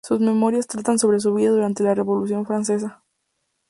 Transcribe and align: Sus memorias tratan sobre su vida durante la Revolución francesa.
Sus 0.03 0.19
memorias 0.19 0.65
tratan 0.65 0.97
sobre 0.97 1.19
su 1.19 1.31
vida 1.35 1.51
durante 1.51 1.83
la 1.83 1.93
Revolución 1.93 2.43
francesa. 2.43 3.03